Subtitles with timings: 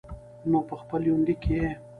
[0.49, 1.69] نو په خپل يونليک کې يې